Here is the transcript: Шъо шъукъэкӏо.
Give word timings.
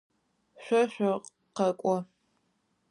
Шъо 0.63 0.81
шъукъэкӏо. 0.93 1.95